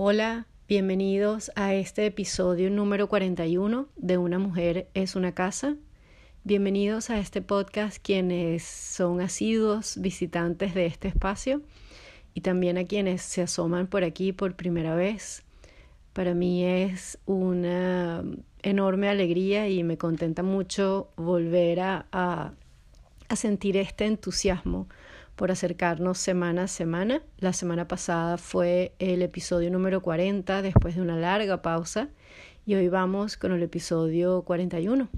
[0.00, 5.74] Hola, bienvenidos a este episodio número 41 de Una mujer es una casa.
[6.44, 11.62] Bienvenidos a este podcast quienes son asiduos visitantes de este espacio
[12.32, 15.42] y también a quienes se asoman por aquí por primera vez.
[16.12, 18.22] Para mí es una
[18.62, 22.54] enorme alegría y me contenta mucho volver a,
[23.34, 24.86] sentir este entusiasmo
[25.38, 27.22] por acercarnos semana a semana.
[27.38, 32.08] La semana pasada fue el episodio número 40 después de una larga pausa
[32.66, 35.08] y hoy vamos con el episodio 41.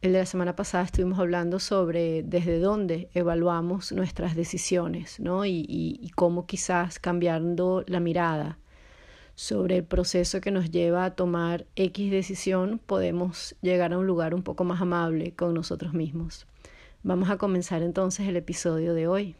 [0.00, 5.44] El de la semana pasada estuvimos hablando sobre desde dónde evaluamos nuestras decisiones ¿no?
[5.44, 8.58] y, cómo quizás cambiando la mirada
[9.34, 14.36] sobre el proceso que nos lleva a tomar X decisión podemos llegar a un lugar
[14.36, 16.46] un poco más amable con nosotros mismos.
[17.02, 19.36] Vamos a comenzar entonces el episodio de hoy.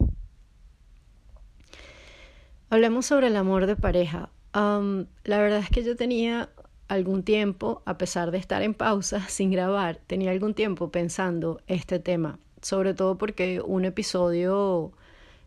[2.71, 4.29] Hablemos sobre el amor de pareja.
[4.55, 6.51] Um, la verdad es que yo tenía
[6.87, 11.99] algún tiempo, a pesar de estar en pausa sin grabar, tenía algún tiempo pensando este
[11.99, 14.93] tema, sobre todo porque un episodio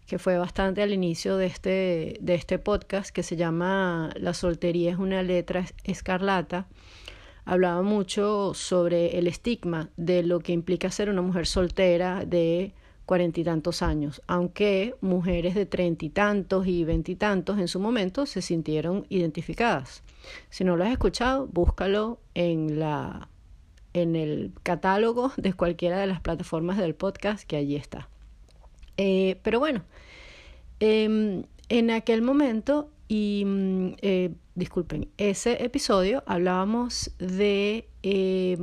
[0.07, 4.89] que fue bastante al inicio de este, de este podcast, que se llama La soltería
[4.91, 6.65] es una letra escarlata,
[7.45, 12.73] hablaba mucho sobre el estigma de lo que implica ser una mujer soltera de
[13.11, 18.25] cuarenta y tantos años, aunque mujeres de treinta y tantos y veintitantos en su momento
[18.25, 20.01] se sintieron identificadas.
[20.49, 23.27] Si no lo has escuchado, búscalo en la
[23.91, 28.07] en el catálogo de cualquiera de las plataformas del podcast que allí está.
[28.95, 29.83] Eh, pero bueno,
[30.79, 33.43] eh, en aquel momento y
[34.01, 38.57] eh, disculpen, ese episodio hablábamos de eh,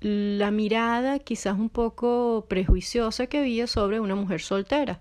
[0.00, 5.00] la mirada quizás un poco prejuiciosa que había sobre una mujer soltera.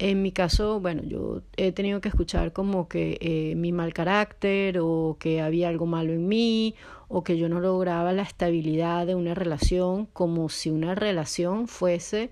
[0.00, 4.78] En mi caso, bueno, yo he tenido que escuchar como que eh, mi mal carácter
[4.80, 6.76] o que había algo malo en mí
[7.08, 12.30] o que yo no lograba la estabilidad de una relación como si una relación fuese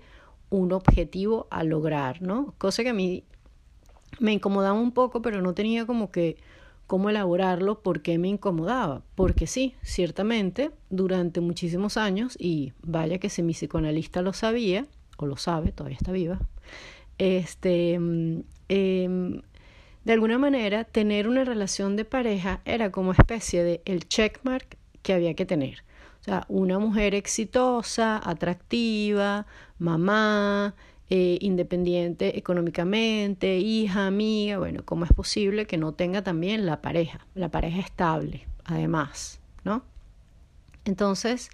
[0.49, 2.53] un objetivo a lograr, ¿no?
[2.57, 3.25] Cosa que a mí
[4.19, 6.37] me incomodaba un poco, pero no tenía como que
[6.87, 9.03] cómo elaborarlo, por qué me incomodaba.
[9.15, 14.87] Porque sí, ciertamente, durante muchísimos años, y vaya que si mi psicoanalista lo sabía,
[15.17, 16.39] o lo sabe, todavía está viva,
[17.17, 17.99] este,
[18.69, 19.41] eh,
[20.07, 25.11] de alguna manera, tener una relación de pareja era como especie de el checkmark que
[25.11, 25.83] había que tener.
[26.21, 29.45] O sea, una mujer exitosa, atractiva,
[29.79, 30.75] mamá,
[31.09, 37.25] eh, independiente económicamente, hija, amiga, bueno, ¿cómo es posible que no tenga también la pareja,
[37.35, 39.83] la pareja estable, además, ¿no?
[40.85, 41.49] Entonces,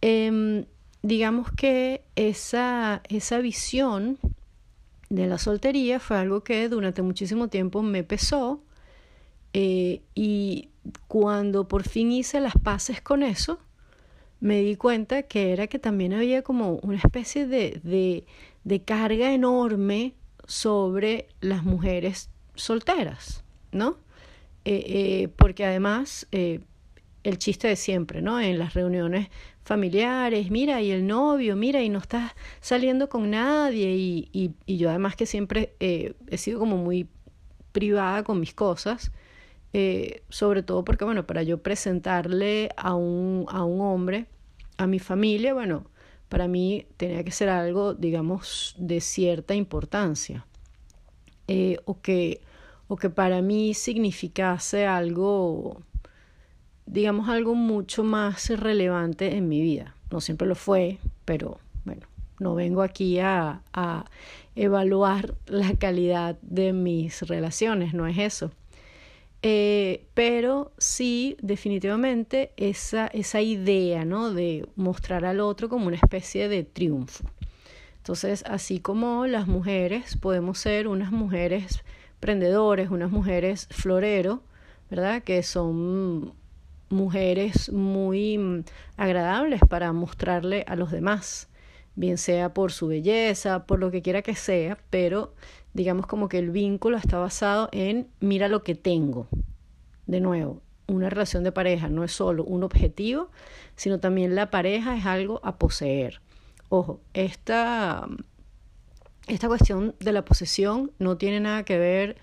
[0.00, 0.64] eh,
[1.02, 4.18] digamos que esa, esa visión
[5.10, 8.60] de la soltería fue algo que durante muchísimo tiempo me pesó
[9.52, 10.68] eh, y
[11.06, 13.58] cuando por fin hice las paces con eso,
[14.40, 18.24] me di cuenta que era que también había como una especie de,
[18.68, 20.14] de carga enorme
[20.46, 23.42] sobre las mujeres solteras,
[23.72, 23.96] ¿no?
[24.66, 26.60] Eh, eh, porque además eh,
[27.24, 28.38] el chiste de siempre, ¿no?
[28.38, 29.28] En las reuniones
[29.64, 34.76] familiares, mira, y el novio, mira, y no estás saliendo con nadie, y, y, y
[34.76, 37.08] yo además que siempre he sido como muy
[37.72, 39.12] privada con mis cosas,
[40.30, 44.26] sobre todo porque, bueno, para yo presentarle a un, a un hombre,
[44.78, 45.84] a mi familia, bueno,
[46.28, 50.46] para mí tenía que ser algo, digamos, de cierta importancia.
[51.46, 52.42] Eh, o, que,
[52.88, 55.82] o que para mí significase algo,
[56.84, 59.94] digamos, algo mucho más relevante en mi vida.
[60.10, 62.06] No siempre lo fue, pero bueno,
[62.38, 64.04] no vengo aquí a, a
[64.56, 68.50] evaluar la calidad de mis relaciones, no es eso.
[69.50, 74.30] Eh, pero sí, definitivamente, esa, esa idea ¿no?
[74.30, 77.24] de mostrar al otro como una especie de triunfo.
[77.96, 81.82] Entonces, así como las mujeres, podemos ser unas mujeres
[82.20, 84.42] prendedores, unas mujeres florero,
[84.90, 85.22] ¿verdad?
[85.22, 86.34] Que son
[86.90, 88.64] mujeres muy
[88.98, 91.48] agradables para mostrarle a los demás,
[91.94, 95.32] bien sea por su belleza, por lo que quiera que sea, pero
[95.78, 99.28] digamos como que el vínculo está basado en mira lo que tengo.
[100.06, 103.30] De nuevo, una relación de pareja no es solo un objetivo,
[103.76, 106.20] sino también la pareja es algo a poseer.
[106.68, 108.08] Ojo, esta,
[109.28, 112.16] esta cuestión de la posesión no tiene nada que ver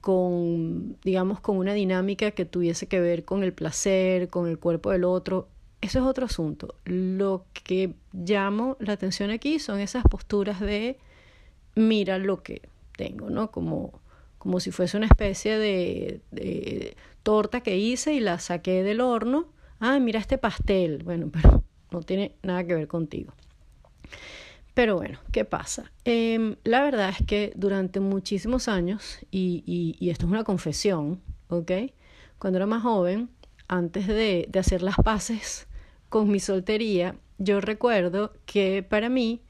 [0.00, 4.90] con, digamos, con una dinámica que tuviese que ver con el placer, con el cuerpo
[4.90, 5.48] del otro.
[5.82, 6.76] Eso es otro asunto.
[6.86, 10.96] Lo que llamo la atención aquí son esas posturas de
[11.74, 12.62] mira lo que
[12.96, 13.50] tengo, ¿no?
[13.50, 14.00] Como,
[14.38, 19.48] como si fuese una especie de, de torta que hice y la saqué del horno.
[19.80, 21.02] Ah, mira este pastel.
[21.04, 23.32] Bueno, pero no tiene nada que ver contigo.
[24.74, 25.90] Pero bueno, ¿qué pasa?
[26.04, 31.72] Em, la verdad es que durante muchísimos años, y, esto es una confesión, ¿ok?
[32.38, 33.30] Cuando era más joven,
[33.68, 35.66] antes de, de hacer las paces
[36.10, 39.40] con mi soltería, yo recuerdo que para mí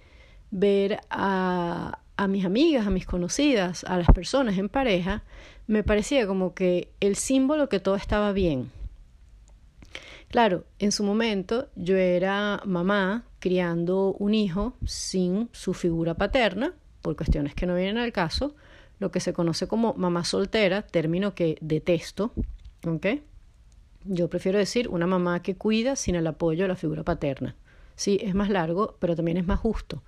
[0.53, 5.23] ver a, a mis amigas, a mis conocidas, a las personas en pareja,
[5.67, 8.71] me parecía como que el símbolo que todo estaba bien.
[10.29, 17.17] Claro, en su momento yo era mamá criando un hijo sin su figura paterna, por
[17.17, 18.57] cuestiones que no vienen al caso,
[18.99, 22.33] lo que se conoce como mamá soltera, término que detesto,
[22.87, 23.07] ¿ok?
[24.05, 27.55] Yo prefiero decir una mamá que cuida sin el apoyo de la figura paterna.
[27.95, 30.03] Sí, es más largo, pero también es más justo,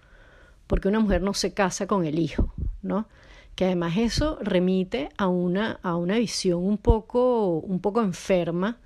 [0.69, 3.09] porque una mujer no se casa con el hijo, ¿no?
[3.57, 8.79] Que además eso remite a una, a una visión un poco, un poco enferma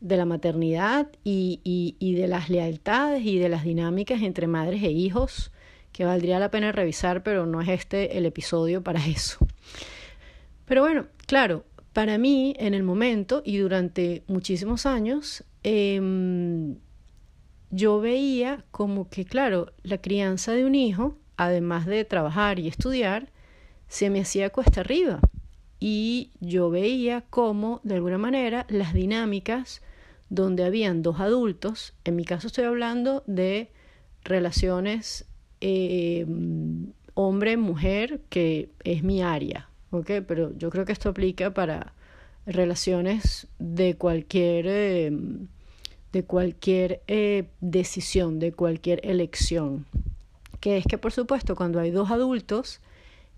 [0.00, 4.90] de la maternidad y, y, de las lealtades y de las dinámicas entre madres e
[4.90, 5.50] hijos
[5.92, 9.38] que valdría la pena revisar, pero no es este el episodio para eso.
[10.66, 16.76] Pero bueno, claro, para mí en el momento y durante muchísimos años, em,
[17.70, 23.30] yo veía como que, claro, la crianza de un hijo, además de trabajar y estudiar,
[23.88, 25.20] se me hacía cuesta arriba.
[25.80, 29.80] Y yo veía cómo, de alguna manera, las dinámicas
[30.28, 33.70] donde habían dos adultos, en mi caso estoy hablando de
[34.24, 35.24] relaciones
[35.60, 36.26] eh,
[37.14, 40.10] hombre-mujer, que es mi área, ¿ok?
[40.26, 41.94] Pero yo creo que esto aplica para
[42.46, 45.12] relaciones de cualquier, eh,
[46.12, 49.86] de cualquier eh, decisión, de cualquier elección.
[50.60, 52.80] Que es que, por supuesto, cuando hay dos adultos,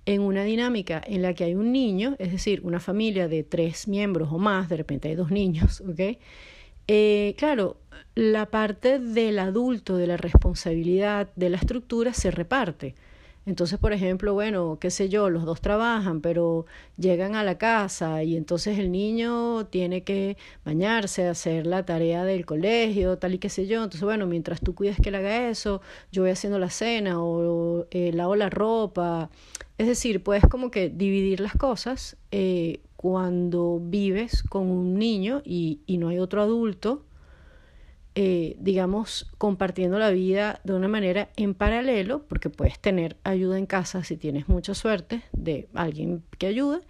[0.07, 3.87] en una dinámica en la que hay un niño, es decir, una familia de tres
[3.87, 6.19] miembros o más, de repente hay dos niños, ¿ok?
[6.89, 7.77] Eh, claro,
[8.15, 12.95] la parte del adulto, de la responsabilidad, de la estructura se reparte.
[13.47, 16.67] Entonces, por ejemplo, bueno, qué sé yo, los dos trabajan, pero
[16.99, 22.45] llegan a la casa y entonces el niño tiene que bañarse, hacer la tarea del
[22.47, 23.79] colegio, tal y qué sé yo.
[23.83, 25.81] Entonces, bueno, mientras tú cuidas que él haga eso,
[26.13, 29.31] yo voy haciendo la cena o eh, lavo la ropa.
[29.79, 35.81] Es decir, puedes como que dividir las cosas eh, cuando vives con un niño y,
[35.89, 37.03] no hay otro adulto,
[38.17, 43.67] eh, digamos, compartiendo la vida de una manera en paralelo, porque puedes tener ayuda en
[43.67, 46.81] casa si tienes mucha suerte de alguien que ayude,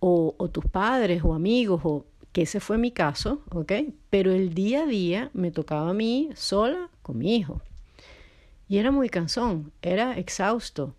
[0.00, 3.72] o, tus padres o amigos, o que ese fue mi caso, ¿ok?
[4.10, 7.62] Pero el día a día me tocaba a mí sola con mi hijo.
[8.68, 10.94] Y era muy cansón, era exhausto.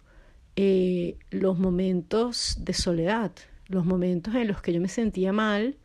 [0.55, 3.31] Eh, los momentos de soledad,
[3.67, 5.75] los momentos en los que yo me sentía mal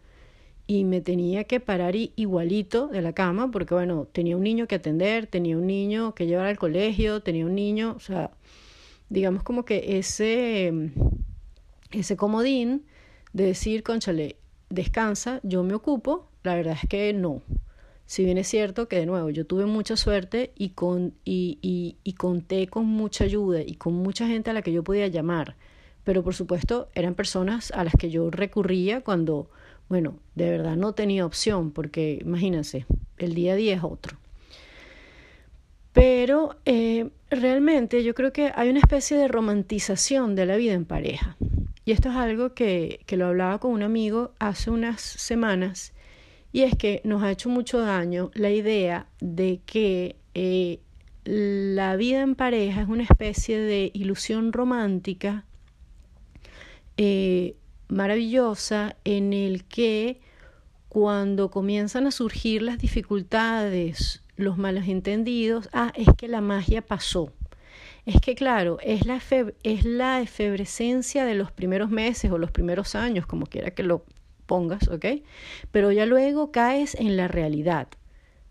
[0.71, 4.77] y me tenía que parar igualito de la cama porque, bueno, tenía un niño que
[4.77, 8.31] atender, tenía un niño que llevar al colegio, tenía un niño, o sea,
[9.09, 10.93] digamos como que ese,
[11.91, 12.85] ese comodín
[13.33, 14.37] de decir, conchale,
[14.69, 17.43] descansa, yo me ocupo, la verdad es que no.
[18.07, 21.97] Si bien es cierto que de nuevo yo tuve mucha suerte y, con, y, y,
[22.05, 25.57] y conté con mucha ayuda y con mucha gente a la que yo podía llamar
[26.05, 29.51] pero por supuesto eran personas a las que yo recurría cuando,
[29.91, 32.87] bueno, de verdad no tenía opción, porque imagínense,
[33.19, 34.17] el día a día es otro.
[35.93, 40.85] Pero eh, realmente yo creo que hay una especie de romantización de la vida en
[40.85, 41.37] pareja.
[41.85, 45.93] Y esto es algo que, que lo hablaba con un amigo hace unas semanas,
[46.53, 50.79] y es que nos ha hecho mucho daño la idea de que eh,
[51.25, 55.45] la vida en pareja es una especie de ilusión romántica
[56.97, 57.57] eh,
[57.91, 60.21] maravillosa en el que
[60.89, 67.33] cuando comienzan a surgir las dificultades, los malos entendidos, ah, es que la magia pasó.
[68.07, 69.21] Es que claro, es la,
[69.63, 74.05] es la efebrescencia de los primeros meses o los primeros años, como quiera que lo
[74.47, 75.07] pongas, ¿ok?
[75.71, 77.89] Pero ya luego caes en la realidad.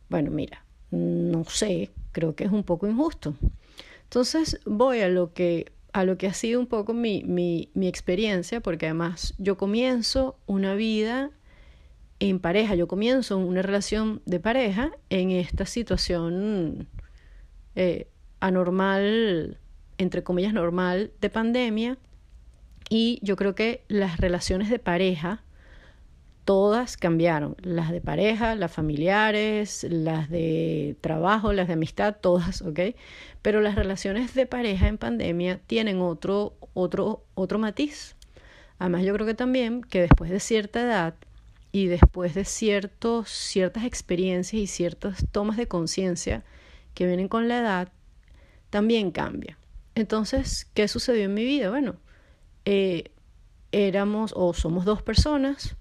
[0.08, 3.36] Bueno, mira, no sé, creo que es un poco injusto.
[4.04, 7.88] Entonces voy a lo que a lo que ha sido un poco mi, mi, mi
[7.88, 11.32] experiencia, porque además yo comienzo una vida
[12.20, 16.88] en pareja, yo comienzo una relación de pareja en esta situación
[17.76, 18.08] eh,
[18.40, 19.58] anormal,
[19.98, 21.98] entre comillas normal, de pandemia.
[22.90, 25.44] Y yo creo que las relaciones de pareja
[26.50, 27.56] todas cambiaron.
[27.62, 32.80] Las de pareja, las familiares, las de trabajo, las de amistad, todas, ¿ok?
[33.44, 38.16] Pero las relaciones de pareja en pandemia tienen otro, otro, otro matiz.
[38.80, 41.14] Además, yo creo que también que después de cierta edad
[41.72, 46.44] y después de ciertos, ciertas experiencias y ciertas tomas de conciencia
[46.96, 47.92] que vienen con la edad,
[48.72, 49.60] también cambia.
[49.94, 51.70] Entonces, ¿qué sucedió en mi vida?
[51.70, 51.98] Bueno,
[52.66, 53.12] eh,
[53.72, 55.76] éramos o somos dos personas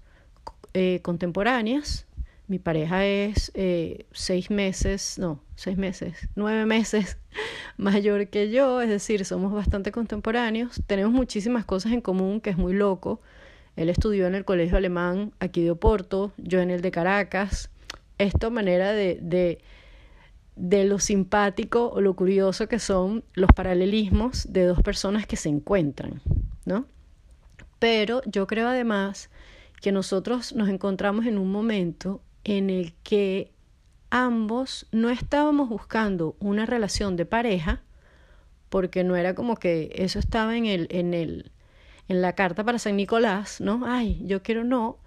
[0.73, 2.05] eh, contemporáneas.
[2.47, 7.17] Mi pareja es eh, seis meses, no, seis meses, nueve meses
[7.77, 10.81] mayor que yo, es decir, somos bastante contemporáneos.
[10.87, 13.21] Tenemos muchísimas cosas en común, que es muy loco.
[13.75, 17.69] Él estudió en el colegio alemán aquí de Oporto, yo en el de Caracas.
[18.17, 19.59] Esta manera de, de,
[20.55, 25.49] de lo simpático o lo curioso que son los paralelismos de dos personas que se
[25.49, 26.21] encuentran,
[26.65, 26.85] ¿no?
[27.79, 29.29] Pero yo creo además
[29.81, 33.51] que nosotros nos encontramos en un momento en el que
[34.09, 37.81] ambos no estábamos buscando una relación de pareja,
[38.69, 41.51] porque no era como que eso estaba en el, en el,
[42.07, 43.83] en la carta para San Nicolás, ¿no?
[43.85, 44.99] Ay, yo quiero no,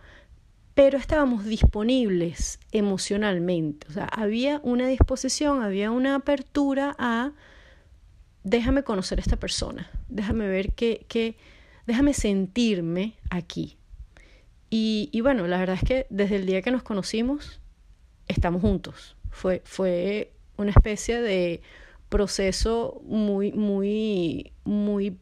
[0.74, 7.32] pero estábamos disponibles emocionalmente, o sea, había una disposición, había una apertura a
[8.42, 11.36] déjame conocer a esta persona, déjame ver qué, qué
[11.86, 13.76] déjame sentirme aquí.
[14.74, 17.60] Y, bueno, la verdad es que desde el día que nos conocimos,
[18.26, 19.18] estamos juntos.
[19.28, 21.60] Fue, fue una especie de
[22.08, 25.18] proceso muy, muy, muy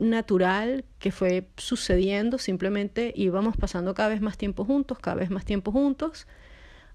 [0.00, 5.44] natural que fue sucediendo, simplemente íbamos pasando cada vez más tiempo juntos, cada vez más
[5.44, 6.26] tiempo juntos,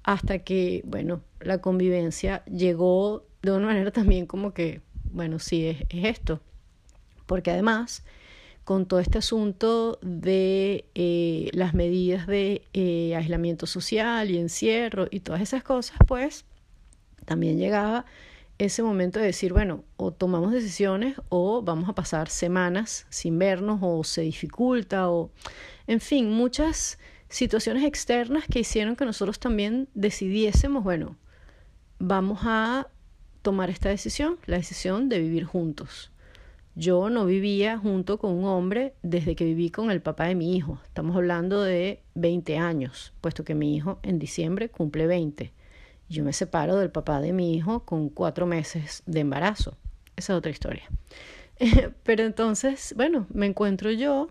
[0.03, 5.85] hasta que, bueno, la convivencia llegó de una manera también como que, bueno, sí, es
[5.89, 6.41] esto,
[7.25, 8.03] porque además
[8.67, 15.21] con todo este asunto de eh, las medidas de eh, aislamiento social y encierro y
[15.21, 16.43] todas esas cosas, pues
[17.23, 18.03] también llegaba
[18.57, 23.79] ese momento de decir, bueno, o tomamos decisiones o vamos a pasar semanas sin vernos
[23.81, 25.31] o se dificulta o,
[25.87, 31.15] en fin, muchas situaciones externas que hicieron que nosotros también decidiésemos, bueno,
[31.99, 32.89] vamos a
[33.43, 36.11] tomar esta decisión, la decisión de vivir juntos.
[36.79, 40.55] Yo no vivía junto con un hombre desde que viví con el papá de mi
[40.55, 40.79] hijo.
[40.83, 45.51] Estamos hablando de 20 años, puesto que mi hijo en diciembre cumple 20.
[46.07, 49.75] Yo me separo del papá de mi hijo con cuatro meses de embarazo.
[50.15, 50.83] Esa es otra historia.
[52.03, 54.29] Pero entonces, bueno, me encuentro yo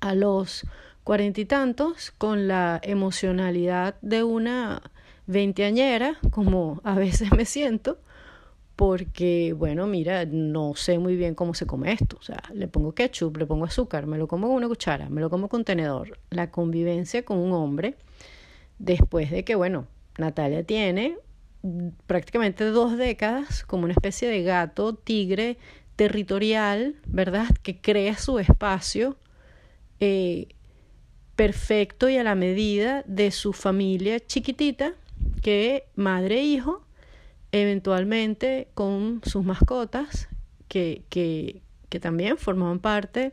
[0.00, 0.66] a los
[1.04, 4.82] cuarenta y tantos con la emocionalidad de una
[5.28, 8.00] veinteañera, como a veces me siento,
[8.76, 12.16] porque, bueno, mira, no sé muy bien cómo se come esto.
[12.18, 15.20] O sea, le pongo ketchup, le pongo azúcar, me lo como con una cuchara, me
[15.20, 16.18] lo como con tenedor.
[16.30, 17.96] La convivencia con un hombre,
[18.78, 19.86] después de que, bueno,
[20.18, 21.18] Natalia tiene
[22.06, 25.56] prácticamente dos décadas como una especie de gato, tigre
[25.96, 27.48] territorial, ¿verdad?
[27.62, 29.16] Que crea su espacio
[30.00, 30.48] eh,
[31.36, 34.94] perfecto y a la medida de su familia chiquitita,
[35.42, 36.83] que madre e hijo
[37.60, 40.28] eventualmente con sus mascotas,
[40.68, 41.62] que, que,
[42.00, 43.32] también formaban parte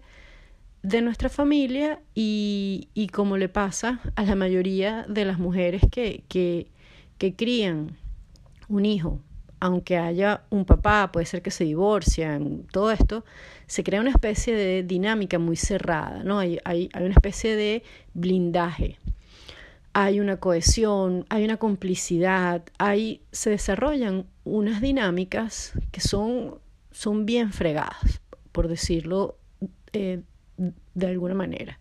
[0.84, 6.24] de nuestra familia y, y, como le pasa a la mayoría de las mujeres que,
[6.28, 6.68] que,
[7.18, 7.98] que crían
[8.70, 9.20] un hijo,
[9.60, 13.26] aunque haya un papá, puede ser que se divorcian, todo esto,
[13.66, 16.38] se crea una especie de dinámica muy cerrada, ¿no?
[16.38, 17.82] Hay, hay, hay una especie de
[18.14, 19.00] blindaje
[19.94, 26.60] hay una cohesión, hay una complicidad, hay, se desarrollan unas dinámicas que son,
[26.92, 28.22] son bien fregadas,
[28.52, 29.38] por decirlo
[29.94, 30.22] eh,
[30.94, 31.80] de alguna manera.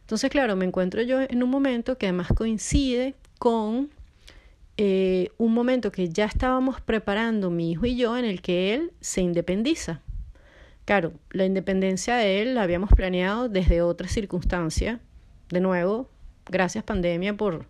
[0.00, 3.90] Entonces, claro, me encuentro yo en un momento que además coincide con
[4.76, 8.92] eh, un momento que ya estábamos preparando mi hijo y yo en el que él
[9.00, 10.02] se independiza.
[10.84, 15.00] Claro, la independencia de él la habíamos planeado desde otra circunstancia,
[15.50, 16.08] de nuevo,
[16.48, 17.66] gracias pandemia por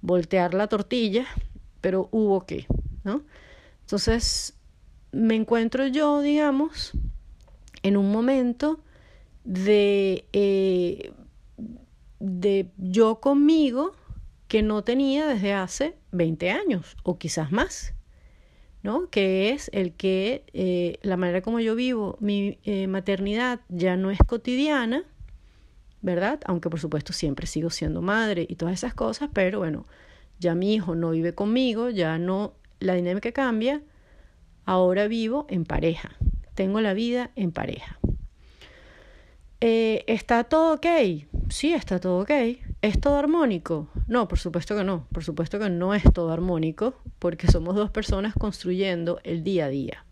[0.00, 1.26] voltear la tortilla,
[1.80, 2.66] pero hubo que,
[3.04, 3.22] ¿no?
[3.80, 4.58] Entonces,
[5.12, 6.92] me encuentro yo, digamos,
[7.82, 8.80] en un momento
[9.44, 11.12] de, eh,
[12.18, 13.92] de yo conmigo
[14.48, 17.94] que no tenía desde hace 20 años o quizás más,
[18.82, 19.08] ¿no?
[19.10, 24.10] Que es el que eh, la manera como yo vivo mi eh, maternidad ya no
[24.10, 25.04] es cotidiana,
[26.04, 26.38] ¿verdad?
[26.44, 29.86] Aunque por supuesto siempre sigo siendo madre y todas esas cosas, pero bueno,
[30.38, 33.80] ya mi hijo no vive conmigo, ya no, la dinámica cambia,
[34.66, 36.10] ahora vivo en pareja,
[36.54, 37.98] tengo la vida en pareja.
[39.62, 40.86] Eh, ¿Está todo ok?
[41.48, 42.30] Sí, está todo ok.
[42.82, 43.88] ¿Es todo armónico?
[44.06, 45.06] No, por supuesto que no.
[45.10, 49.68] Por supuesto que no es todo armónico porque somos dos personas construyendo el día a
[49.68, 50.04] día.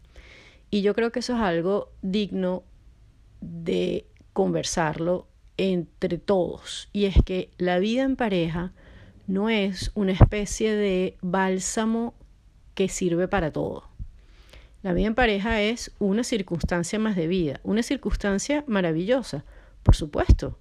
[0.70, 2.62] Y yo creo que eso es algo digno
[3.42, 6.88] de conversarlo entre todos.
[6.92, 8.73] Y es que la vida en pareja
[9.26, 12.14] no es una especie de bálsamo
[12.75, 13.88] que sirve para todo.
[14.82, 19.44] La vida en pareja es una circunstancia más de vida, una circunstancia maravillosa,
[19.82, 20.59] por supuesto,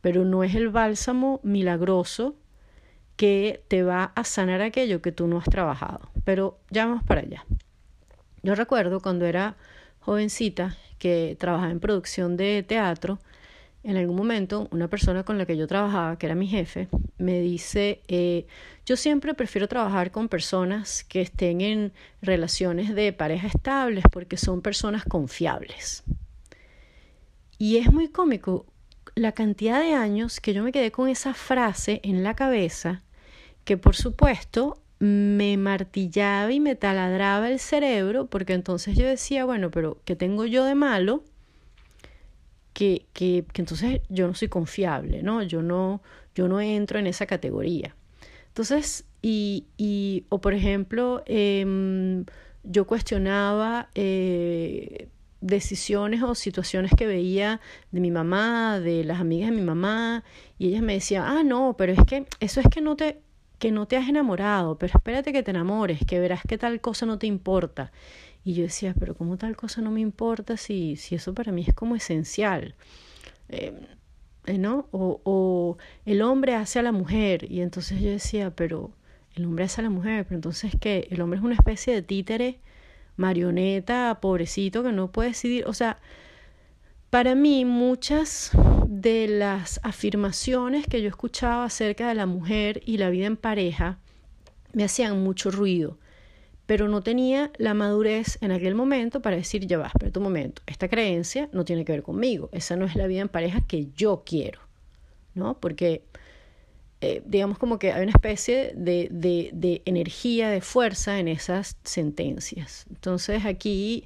[0.00, 2.36] pero no es el bálsamo milagroso
[3.16, 6.10] que te va a sanar aquello que tú no has trabajado.
[6.24, 7.44] Pero ya vamos para allá.
[8.42, 9.56] Yo recuerdo cuando era
[9.98, 13.18] jovencita que trabajaba en producción de teatro,
[13.82, 17.40] en algún momento una persona con la que yo trabajaba, que era mi jefe, me
[17.40, 18.46] dice, eh,
[18.84, 24.60] yo siempre prefiero trabajar con personas que estén en relaciones de pareja estables porque son
[24.60, 26.02] personas confiables.
[27.58, 28.66] Y es muy cómico
[29.14, 33.02] la cantidad de años que yo me quedé con esa frase en la cabeza,
[33.64, 39.70] que por supuesto me martillaba y me taladraba el cerebro, porque entonces yo decía, bueno,
[39.70, 41.24] pero ¿qué tengo yo de malo?
[42.80, 45.42] Que, que, entonces yo no soy confiable, ¿no?
[45.42, 46.00] Yo no,
[46.34, 47.94] yo no entro en esa categoría.
[48.48, 52.24] Entonces, y, y o por ejemplo, eh,
[52.62, 55.08] yo cuestionaba eh,
[55.42, 57.60] decisiones o situaciones que veía
[57.90, 60.24] de mi mamá, de las amigas de mi mamá,
[60.58, 63.20] y ellas me decían, ah, no, pero es que eso es que no te,
[63.58, 67.06] que no te has enamorado, pero espérate que te enamores, que verás que tal cosa
[67.06, 67.92] no te importa.
[68.44, 71.64] Y yo decía, pero ¿cómo tal cosa no me importa si, si eso para mí
[71.66, 72.74] es como esencial?
[73.48, 73.74] Eh,
[74.46, 74.88] eh, ¿No?
[74.92, 77.50] O, o el hombre hace a la mujer.
[77.50, 78.92] Y entonces yo decía, pero
[79.34, 82.02] el hombre hace a la mujer, pero entonces que el hombre es una especie de
[82.02, 82.60] títere,
[83.16, 85.66] marioneta, pobrecito, que no puede decidir.
[85.66, 85.98] O sea,
[87.10, 88.52] para mí muchas
[88.86, 93.98] de las afirmaciones que yo escuchaba acerca de la mujer y la vida en pareja
[94.72, 95.98] me hacían mucho ruido,
[96.70, 100.62] pero no tenía la madurez en aquel momento para decir, ya va, espera un momento,
[100.66, 103.88] esta creencia no tiene que ver conmigo, esa no es la vida en pareja que
[103.96, 104.60] yo quiero,
[105.34, 105.58] ¿no?
[105.58, 106.04] Porque
[107.00, 111.76] eh, digamos como que hay una especie de, de, de energía, de fuerza en esas
[111.82, 112.86] sentencias.
[112.88, 114.04] Entonces aquí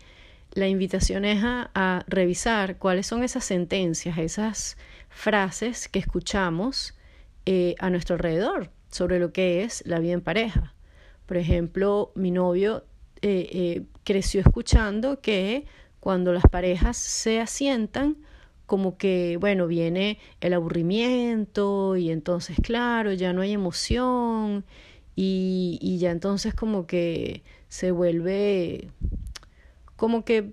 [0.55, 4.79] la invitación es a, revisar cuáles son esas sentencias, esas
[5.11, 6.94] frases que escuchamos
[7.44, 10.73] eh, a nuestro alrededor sobre lo que es la vida en pareja.
[11.26, 12.84] Por ejemplo, mi novio
[13.22, 15.66] eh, eh, creció escuchando que
[16.00, 18.18] cuando las parejas se asientan,
[18.66, 24.64] como que, bueno, viene el aburrimiento y entonces, claro, ya no hay emoción
[25.16, 28.90] y, y ya entonces como que se vuelve
[29.96, 30.52] como que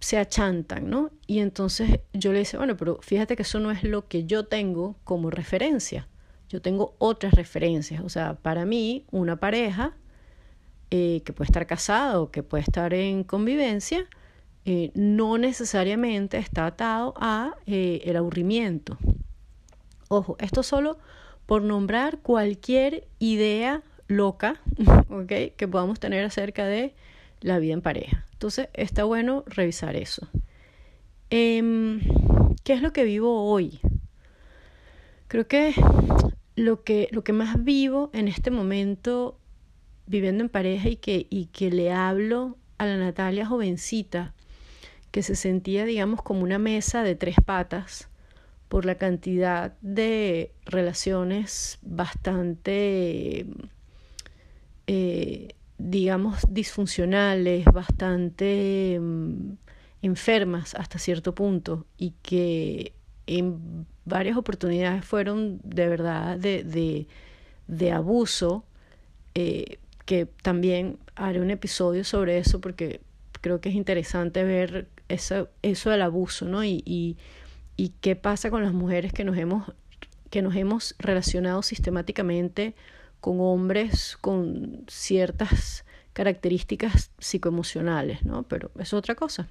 [0.00, 1.10] se achantan, ¿no?
[1.26, 4.46] Y entonces yo le decía, bueno, pero fíjate que eso no es lo que yo
[4.46, 6.06] tengo como referencia.
[6.48, 8.02] Yo tengo otras referencias.
[8.02, 9.96] O sea, para mí, una pareja
[10.90, 14.06] eh, que puede estar casada o que puede estar en convivencia,
[14.64, 18.98] eh, no necesariamente está atado a eh, el aburrimiento.
[20.08, 20.98] Ojo, esto solo
[21.46, 24.60] por nombrar cualquier idea loca,
[25.10, 25.54] ¿ok?
[25.56, 26.94] Que podamos tener acerca de
[27.40, 28.24] la vida en pareja.
[28.32, 30.28] Entonces está bueno revisar eso.
[31.30, 32.00] Em,
[32.64, 33.80] ¿Qué es lo que vivo hoy?
[35.28, 35.74] Creo que
[36.58, 39.38] lo que, lo que más vivo en este momento
[40.06, 44.34] viviendo en pareja y que, y que le hablo a la Natalia jovencita,
[45.10, 48.08] que se sentía, digamos, como una mesa de tres patas
[48.68, 53.46] por la cantidad de relaciones bastante
[54.86, 59.52] eh, digamos, disfuncionales, bastante mm,
[60.02, 62.94] enfermas hasta cierto punto y que
[63.28, 67.06] en varias oportunidades fueron de verdad de,
[67.66, 68.64] de, abuso,
[69.34, 73.00] eh, que también haré un episodio sobre eso porque
[73.42, 76.64] creo que es interesante ver eso, eso del abuso, ¿no?
[76.64, 77.18] Y, y,
[77.76, 79.70] y qué pasa con las mujeres que nos hemos,
[80.30, 82.74] que nos hemos relacionado sistemáticamente
[83.20, 88.44] con hombres con ciertas características psicoemocionales, ¿no?
[88.44, 89.46] Pero es otra cosa.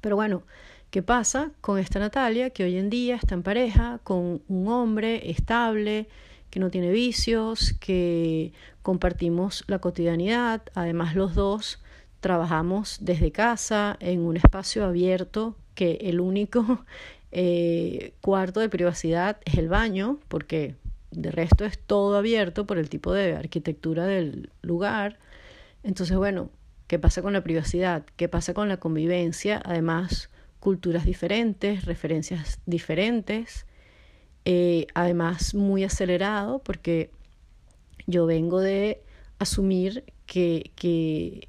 [0.00, 0.42] Pero bueno,
[0.90, 5.30] ¿qué pasa con esta Natalia que hoy en día está en pareja con un hombre
[5.30, 6.08] estable,
[6.50, 11.80] que no tiene vicios, que compartimos la cotidianidad, además los dos
[12.20, 16.84] trabajamos desde casa en un espacio abierto que el único
[17.32, 20.74] eh, cuarto de privacidad es el baño, porque
[21.12, 25.18] de resto es todo abierto por el tipo de arquitectura del lugar.
[25.82, 26.50] Entonces, bueno,
[26.88, 28.04] ¿qué pasa con la privacidad?
[28.16, 29.60] ¿Qué pasa con la convivencia?
[29.64, 33.66] Además, culturas diferentes, referencias diferentes,
[34.44, 37.10] eh, además muy acelerado porque
[38.06, 39.02] yo vengo de
[39.38, 41.48] asumir que, que,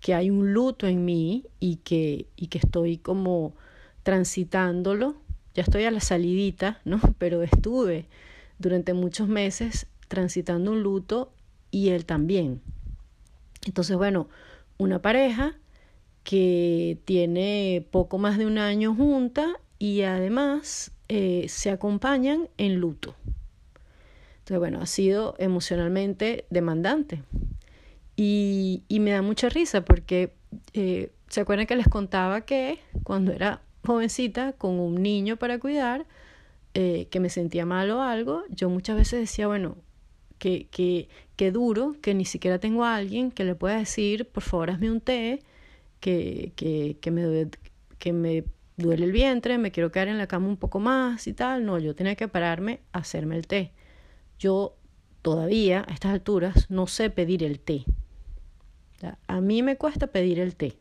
[0.00, 3.54] que hay un luto en mí y que, y que estoy como
[4.02, 5.16] transitándolo
[5.56, 7.00] ya estoy a la salidita, ¿no?
[7.18, 8.06] Pero estuve
[8.58, 11.32] durante muchos meses transitando un luto
[11.70, 12.60] y él también.
[13.64, 14.28] Entonces, bueno,
[14.76, 15.56] una pareja
[16.26, 23.14] que tiene poco más de un año junta y además eh, se acompañan en luto.
[24.38, 27.22] Entonces, bueno, ha sido emocionalmente demandante.
[28.16, 30.32] Y, y me da mucha risa porque
[30.72, 36.06] eh, se acuerdan que les contaba que cuando era jovencita con un niño para cuidar,
[36.74, 39.76] eh, que me sentía mal o algo, yo muchas veces decía, bueno,
[40.40, 44.42] que, que, que duro, que ni siquiera tengo a alguien que le pueda decir, por
[44.42, 45.44] favor, hazme un té,
[46.00, 47.48] que, que, que, me,
[47.98, 48.44] que me
[48.76, 51.64] duele el vientre, me quiero quedar en la cama un poco más y tal.
[51.64, 53.72] No, yo tenía que pararme a hacerme el té.
[54.38, 54.76] Yo
[55.22, 57.84] todavía, a estas alturas, no sé pedir el té.
[59.26, 60.78] A mí me cuesta pedir el té.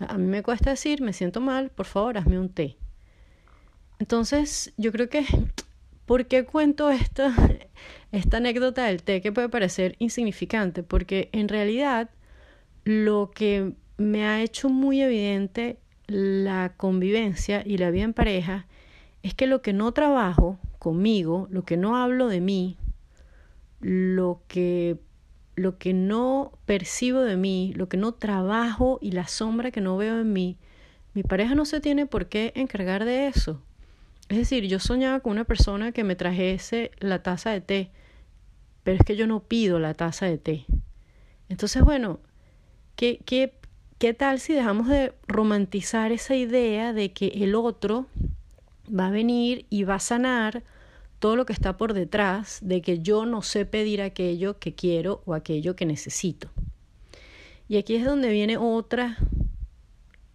[0.00, 2.76] A mí me cuesta decir, me siento mal, por favor, hazme un té.
[3.98, 5.24] Entonces, yo creo que,
[6.06, 7.34] ¿por qué cuento esta,
[8.12, 10.82] esta anécdota del té que puede parecer insignificante?
[10.82, 12.10] Porque en realidad
[12.84, 18.66] lo que me ha hecho muy evidente la convivencia y la vida en pareja
[19.22, 22.76] es que lo que no trabajo conmigo, lo que no hablo de mí,
[23.80, 24.98] lo que
[25.54, 29.96] lo que no percibo de mí, lo que no trabajo y la sombra que no
[29.96, 30.56] veo en mí,
[31.14, 33.62] mi pareja no se tiene por qué encargar de eso.
[34.28, 37.90] Es decir, yo soñaba con una persona que me trajese la taza de té,
[38.82, 40.64] pero es que yo no pido la taza de té.
[41.50, 42.18] Entonces, bueno,
[42.96, 43.52] ¿qué, qué,
[44.02, 48.06] qué tal si dejamos de romantizar esa idea de que el otro
[48.88, 50.64] va a venir y va a sanar
[51.20, 55.22] todo lo que está por detrás de que yo no sé pedir aquello que quiero
[55.24, 56.50] o aquello que necesito.
[57.68, 59.18] Y aquí es donde viene otra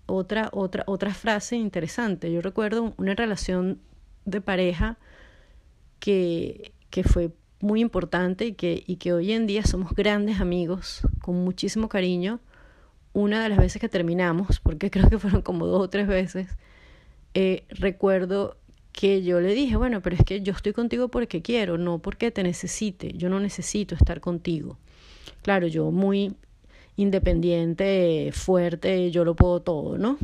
[0.06, 2.32] otra otra otra frase interesante.
[2.32, 3.82] Yo recuerdo una relación
[4.24, 4.98] de pareja
[6.00, 11.02] que, que fue muy importante y que, y que hoy en día somos grandes amigos
[11.22, 12.40] con muchísimo cariño.
[13.18, 16.50] Una de las veces que terminamos, porque creo que fueron como dos o tres veces,
[17.34, 18.58] eh, recuerdo
[18.92, 22.30] que yo le dije, bueno, pero es que yo estoy contigo porque quiero, no porque
[22.30, 24.78] te necesite, yo no necesito estar contigo.
[25.42, 26.36] Claro, yo muy
[26.96, 30.20] independiente, fuerte, yo lo puedo todo, ¿no?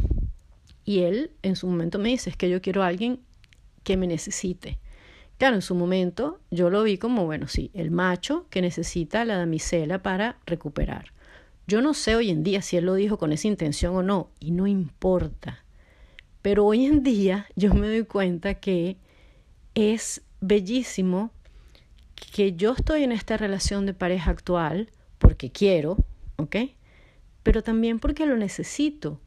[0.85, 3.21] Y él en su momento me dice, es que yo quiero a alguien
[3.83, 4.77] que me necesite.
[5.39, 9.37] Claro, en su momento yo lo vi como, bueno, sí, el macho que necesita la
[9.37, 11.11] damisela para recuperar.
[11.67, 14.29] Yo no sé hoy en día si él lo dijo con esa intención o no,
[14.39, 15.63] y no importa.
[16.41, 18.97] Pero hoy en día yo me doy cuenta que
[19.75, 21.31] es bellísimo
[22.33, 25.97] que yo estoy en esta relación de pareja actual porque quiero,
[26.35, 26.55] ¿ok?
[27.43, 29.21] Pero también porque lo necesito.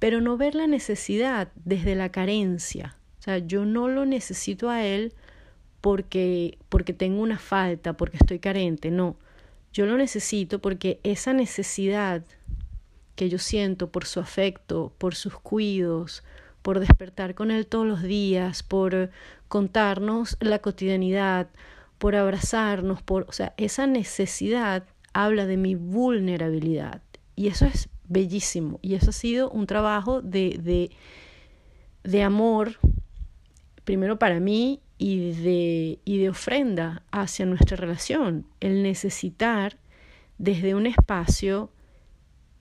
[0.00, 2.96] Pero no ver la necesidad desde la carencia.
[3.20, 5.14] O sea, yo no lo necesito a él
[5.80, 8.90] porque, porque tengo una falta, porque estoy carente.
[8.90, 9.16] No,
[9.72, 12.22] yo lo necesito porque esa necesidad
[13.16, 16.22] que yo siento por su afecto, por sus cuidos,
[16.62, 19.10] por despertar con Él todos los días, por
[19.48, 21.48] contarnos la cotidianidad,
[21.98, 27.02] por abrazarnos, por, o sea, esa necesidad habla de mi vulnerabilidad.
[27.36, 28.78] Y eso es bellísimo.
[28.82, 30.90] Y eso ha sido un trabajo de, de,
[32.02, 32.78] de amor,
[33.84, 38.46] primero para mí, y de, y de ofrenda hacia nuestra relación.
[38.60, 39.76] El necesitar
[40.38, 41.72] desde un espacio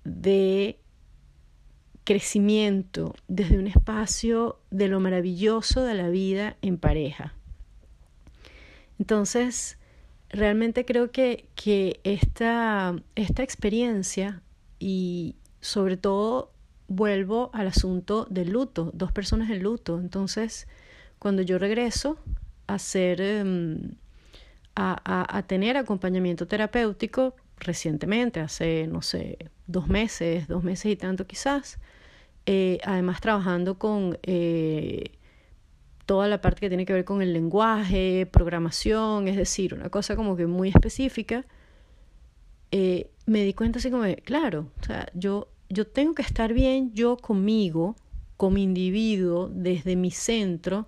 [0.05, 0.79] de
[2.03, 7.35] crecimiento, desde un espacio de lo maravilloso de la vida en pareja.
[8.97, 9.77] Entonces,
[10.29, 14.41] realmente creo que, que esta, esta experiencia
[14.79, 16.51] y sobre todo
[16.87, 19.99] vuelvo al asunto del luto, dos personas en luto.
[19.99, 20.67] Entonces,
[21.21, 22.17] cuando yo regreso
[22.65, 23.91] a hacer, em,
[24.75, 31.27] a, a, tener acompañamiento terapéutico, recientemente, hace, no sé, dos meses, dos meses y tanto
[31.27, 31.77] quizás,
[32.47, 35.11] eh, además trabajando con eh,
[36.07, 40.15] toda la parte que tiene que ver con el lenguaje, programación, es decir, una cosa
[40.15, 41.45] como que muy específica,
[42.71, 46.51] eh, me di cuenta así como, de, claro, o sea, yo, yo tengo que estar
[46.51, 47.95] bien yo conmigo,
[48.37, 50.87] como individuo, desde mi centro,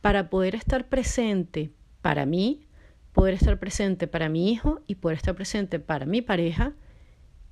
[0.00, 1.70] para poder estar presente
[2.02, 2.66] para mí,
[3.12, 6.72] poder estar presente para mi hijo y poder estar presente para mi pareja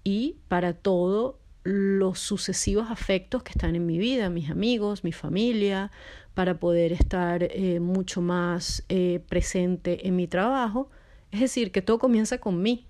[0.04, 5.90] y para todo los sucesivos afectos que están en mi vida, mis amigos, mi familia,
[6.34, 10.88] para poder estar eh, mucho más eh, presente en mi trabajo.
[11.30, 12.87] Es decir, que todo comienza con mí.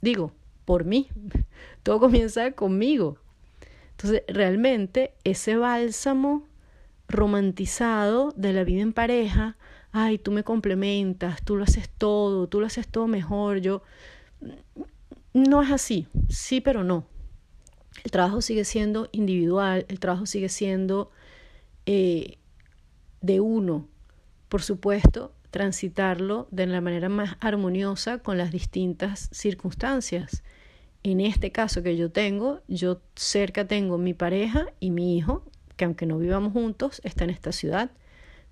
[0.00, 0.32] Digo,
[0.64, 1.08] por mí.
[1.82, 3.18] Todo comienza conmigo.
[3.92, 6.47] Entonces, realmente ese bálsamo
[7.08, 9.56] romantizado de la vida en pareja,
[9.92, 13.82] ay, tú me complementas, tú lo haces todo, tú lo haces todo mejor, yo...
[15.34, 17.06] No es así, sí, pero no.
[18.04, 21.10] El trabajo sigue siendo individual, el trabajo sigue siendo
[21.86, 22.38] eh,
[23.20, 23.88] de uno.
[24.48, 30.42] Por supuesto, transitarlo de la manera más armoniosa con las distintas circunstancias.
[31.02, 35.44] En este caso que yo tengo, yo cerca tengo mi pareja y mi hijo,
[35.78, 37.90] que aunque no vivamos juntos, está en esta ciudad,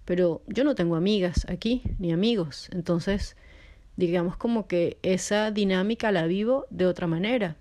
[0.07, 2.71] pero yo no tengo amigas aquí, ni amigos.
[2.73, 3.37] Entonces,
[3.97, 7.57] digamos como que esa dinámica la vivo de otra manera.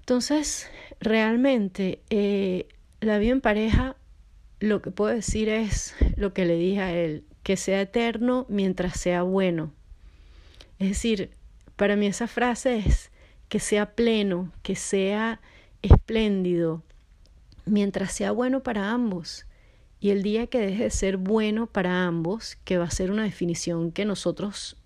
[0.00, 0.68] Entonces,
[1.00, 2.66] realmente, eh,
[3.00, 3.96] la vida en pareja,
[4.58, 8.98] lo que puedo decir es lo que le dije a él, que sea eterno mientras
[8.98, 9.72] sea bueno.
[10.80, 11.30] Es decir,
[11.76, 13.12] para mí esa frase es
[13.48, 15.40] que sea pleno, que sea
[15.82, 16.82] espléndido,
[17.64, 19.46] mientras sea bueno para ambos.
[20.00, 23.24] Y el día que deje de ser bueno para ambos, que va a ser una
[23.24, 24.76] definición que nosotros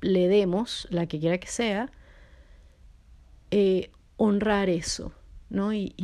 [0.00, 1.90] le demos, la que quiera que sea,
[3.50, 5.12] eh, honrar eso,
[5.48, 5.72] ¿no?
[5.72, 5.94] Y,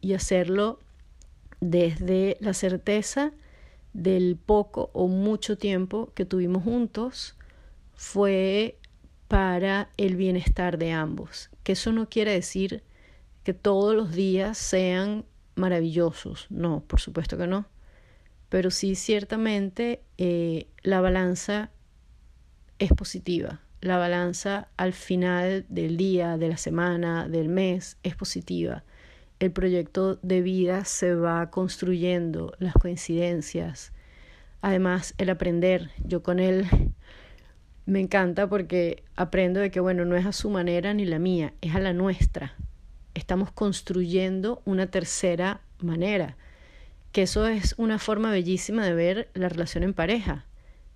[0.00, 0.78] y hacerlo
[1.60, 3.32] desde la certeza
[3.92, 7.36] del poco o mucho tiempo que tuvimos juntos
[7.94, 8.78] fue
[9.28, 11.50] para el bienestar de ambos.
[11.62, 12.82] Que eso no quiere decir
[13.44, 17.66] que todos los días sean maravillosos, no, por supuesto que no.
[18.48, 21.70] Pero sí ciertamente eh, la balanza
[22.78, 23.60] es positiva.
[23.80, 28.84] La balanza al final del día, de la semana, del mes es positiva.
[29.40, 33.92] El proyecto de vida se va construyendo, las coincidencias.
[34.62, 35.90] Además, el aprender.
[36.02, 36.66] Yo con él
[37.86, 41.52] me encanta porque aprendo de que, bueno, no es a su manera ni la mía,
[41.60, 42.54] es a la nuestra.
[43.14, 46.36] Estamos construyendo una tercera manera,
[47.12, 50.46] que eso es una forma bellísima de ver la relación en pareja,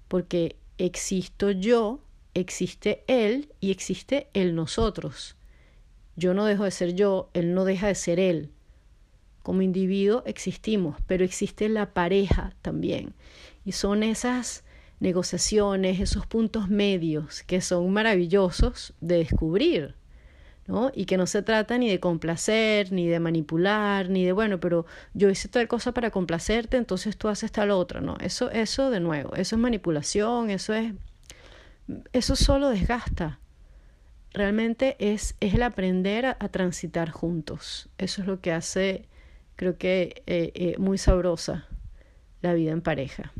[0.08, 2.00] porque existo yo,
[2.34, 5.36] existe él y existe el nosotros.
[6.16, 8.50] Yo no dejo de ser yo, él no deja de ser él.
[9.42, 13.14] Como individuo existimos, pero existe la pareja también.
[13.64, 14.64] Y son esas
[15.00, 19.94] negociaciones, esos puntos medios que son maravillosos de descubrir,
[20.94, 24.84] Y que no se trata ni de complacer, ni de manipular, ni de, bueno, pero
[25.14, 28.16] yo hice tal cosa para complacerte, entonces tú haces tal otra, ¿no?
[28.20, 30.92] Eso, eso de nuevo, eso es manipulación, eso es,
[32.12, 33.40] eso solo desgasta.
[34.34, 37.88] Realmente es, es el aprender a, transitar juntos.
[37.96, 39.08] Eso es lo que hace,
[39.56, 41.66] creo que, eh, eh, muy sabrosa
[42.42, 43.32] la vida en pareja.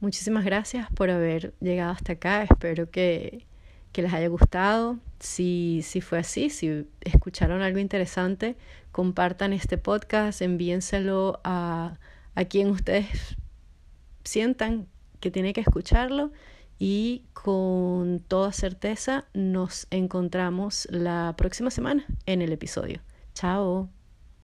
[0.00, 2.44] Muchísimas gracias por haber llegado hasta acá.
[2.44, 3.46] Espero que,
[3.92, 4.98] que les haya gustado.
[5.18, 8.56] Si, si fue así, si escucharon algo interesante,
[8.92, 11.98] compartan este podcast, envíenselo a,
[12.34, 13.36] a quien ustedes
[14.24, 14.86] sientan
[15.20, 16.32] que tiene que escucharlo
[16.78, 23.02] y con toda certeza nos encontramos la próxima semana en el episodio.
[23.34, 23.99] Chao.